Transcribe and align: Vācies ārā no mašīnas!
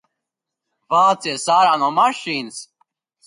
Vācies 0.93 1.45
ārā 1.57 1.75
no 1.83 1.91
mašīnas! 1.99 2.59